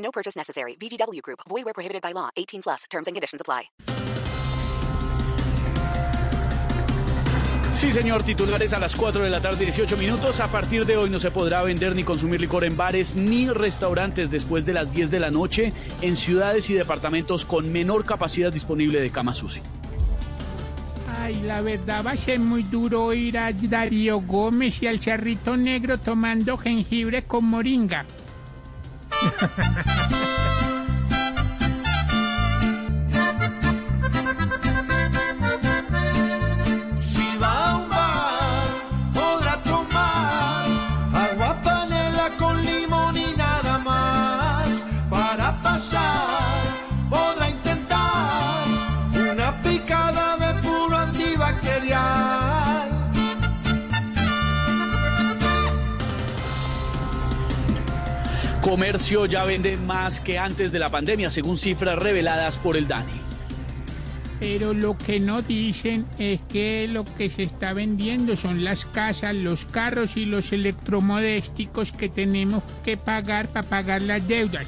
No 0.00 0.10
purchase 0.10 0.36
necessary. 0.36 0.76
VGW 0.76 1.22
Group. 1.22 1.40
Void 1.48 1.64
where 1.64 1.74
prohibited 1.74 2.02
by 2.02 2.12
law. 2.12 2.30
18 2.36 2.62
plus. 2.62 2.84
Terms 2.90 3.06
and 3.06 3.14
conditions 3.14 3.40
apply. 3.40 3.70
Sí, 7.74 7.92
señor, 7.92 8.22
titulares 8.24 8.74
a 8.74 8.78
las 8.78 8.94
4 8.94 9.22
de 9.22 9.30
la 9.30 9.40
tarde, 9.40 9.64
18 9.64 9.96
minutos. 9.96 10.40
A 10.40 10.48
partir 10.48 10.84
de 10.84 10.98
hoy 10.98 11.08
no 11.08 11.18
se 11.18 11.30
podrá 11.30 11.62
vender 11.62 11.96
ni 11.96 12.04
consumir 12.04 12.38
licor 12.38 12.64
en 12.64 12.76
bares 12.76 13.14
ni 13.14 13.48
restaurantes 13.48 14.30
después 14.30 14.66
de 14.66 14.74
las 14.74 14.92
10 14.92 15.10
de 15.10 15.18
la 15.20 15.30
noche 15.30 15.72
en 16.02 16.16
ciudades 16.16 16.68
y 16.68 16.74
departamentos 16.74 17.46
con 17.46 17.72
menor 17.72 18.04
capacidad 18.04 18.52
disponible 18.52 19.00
de 19.00 19.08
cama 19.08 19.32
sucia. 19.32 19.62
Ay, 21.18 21.40
la 21.42 21.62
verdad 21.62 22.04
va 22.04 22.10
a 22.10 22.16
ser 22.18 22.38
muy 22.38 22.64
duro 22.64 23.14
ir 23.14 23.38
a 23.38 23.50
Darío 23.50 24.20
Gómez 24.20 24.82
y 24.82 24.86
al 24.86 25.00
Charrito 25.00 25.56
Negro 25.56 25.98
tomando 25.98 26.58
jengibre 26.58 27.22
con 27.22 27.46
moringa. 27.46 28.04
Ha 29.20 29.28
ha 29.36 29.48
ha 29.56 30.08
ha! 30.10 30.19
Comercio 58.62 59.24
ya 59.24 59.44
vende 59.44 59.76
más 59.76 60.20
que 60.20 60.38
antes 60.38 60.70
de 60.70 60.78
la 60.78 60.90
pandemia, 60.90 61.30
según 61.30 61.56
cifras 61.56 61.98
reveladas 61.98 62.58
por 62.58 62.76
el 62.76 62.86
DANI. 62.86 63.20
Pero 64.38 64.72
lo 64.74 64.96
que 64.96 65.18
no 65.18 65.42
dicen 65.42 66.06
es 66.18 66.40
que 66.48 66.86
lo 66.88 67.04
que 67.04 67.30
se 67.30 67.42
está 67.42 67.72
vendiendo 67.72 68.36
son 68.36 68.64
las 68.64 68.84
casas, 68.86 69.34
los 69.34 69.64
carros 69.66 70.16
y 70.16 70.24
los 70.24 70.52
electrodomésticos 70.52 71.92
que 71.92 72.08
tenemos 72.08 72.62
que 72.84 72.96
pagar 72.96 73.48
para 73.48 73.68
pagar 73.68 74.02
las 74.02 74.26
deudas. 74.26 74.66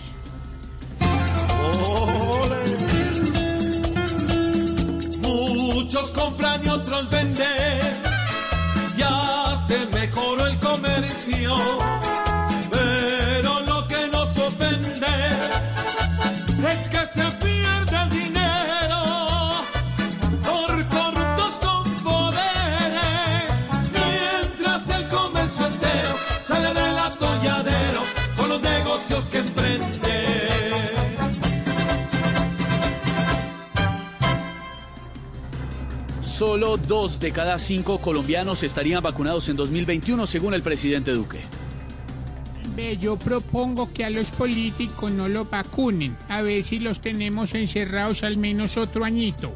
Muchos 5.22 6.10
compran 6.12 6.62
y 6.64 6.68
otros 6.68 7.10
venden. 7.10 7.46
Ya 8.96 9.56
se 9.66 9.86
mejoró 9.92 10.46
el 10.46 10.58
comercio. 10.58 11.56
Por 20.52 20.88
corruptos 20.88 21.54
con 21.60 21.84
poderes. 22.02 23.52
Mientras 23.92 24.88
el 24.90 25.08
comercio 25.08 25.66
entero 25.66 26.14
sale 26.44 26.68
del 26.68 26.98
atolladero 26.98 28.02
con 28.36 28.48
los 28.48 28.62
negocios 28.62 29.28
que 29.28 29.38
emprende. 29.38 30.42
Solo 36.22 36.76
dos 36.76 37.20
de 37.20 37.30
cada 37.30 37.58
cinco 37.58 37.98
colombianos 37.98 38.62
estarían 38.62 39.02
vacunados 39.02 39.48
en 39.48 39.56
2021, 39.56 40.26
según 40.26 40.54
el 40.54 40.62
presidente 40.62 41.12
Duque. 41.12 41.40
Ve, 42.74 42.96
yo 42.96 43.16
propongo 43.16 43.92
que 43.92 44.04
a 44.04 44.10
los 44.10 44.30
políticos 44.30 45.12
no 45.12 45.28
los 45.28 45.48
vacunen, 45.48 46.16
a 46.28 46.42
ver 46.42 46.64
si 46.64 46.78
los 46.78 47.00
tenemos 47.00 47.54
encerrados 47.54 48.24
al 48.24 48.38
menos 48.38 48.76
otro 48.76 49.04
añito. 49.04 49.52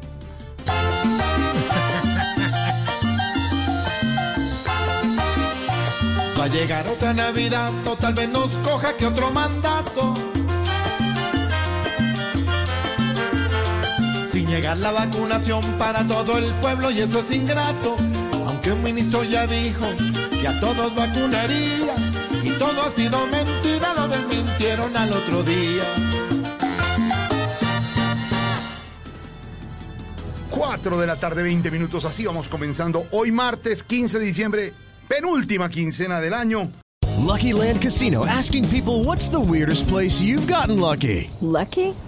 Va 6.39 6.43
a 6.43 6.47
llegar 6.47 6.87
otra 6.87 7.13
Navidad, 7.13 7.71
o 7.85 7.95
tal 7.95 8.13
vez 8.13 8.29
nos 8.29 8.51
coja 8.59 8.95
que 8.95 9.05
otro 9.05 9.31
mandato. 9.31 10.13
Sin 14.25 14.47
llegar 14.47 14.77
la 14.77 14.91
vacunación 14.91 15.61
para 15.79 16.05
todo 16.05 16.37
el 16.37 16.45
pueblo 16.61 16.91
y 16.91 17.01
eso 17.01 17.19
es 17.19 17.31
ingrato. 17.31 17.95
Aunque 18.45 18.71
un 18.71 18.83
ministro 18.83 19.23
ya 19.23 19.47
dijo 19.47 19.85
que 20.39 20.47
a 20.47 20.59
todos 20.59 20.93
vacunaría 20.95 21.95
y 22.43 22.49
todo 22.51 22.83
ha 22.83 22.91
sido 22.91 23.25
mentira, 23.27 23.93
lo 23.95 24.07
desmintieron 24.07 24.95
al 24.95 25.11
otro 25.11 25.43
día. 25.43 26.26
4 30.67 30.99
de 30.99 31.07
la 31.07 31.15
tarde, 31.15 31.43
20 31.43 31.71
minutos. 31.71 32.03
Así 32.03 32.25
vamos 32.25 32.49
comenzando 32.49 33.07
hoy 33.11 33.31
martes 33.31 33.83
15 33.83 34.19
de 34.19 34.25
diciembre, 34.25 34.73
penúltima 35.07 35.69
quincena 35.69 36.19
del 36.19 36.33
año. 36.33 36.69
Lucky 37.25 37.53
Land 37.53 37.81
Casino 37.81 38.25
asking 38.25 38.67
people 38.67 39.01
what's 39.05 39.29
the 39.29 39.39
weirdest 39.39 39.87
place 39.87 40.21
you've 40.21 40.45
gotten 40.45 40.77
lucky? 40.81 41.29
Lucky? 41.39 41.93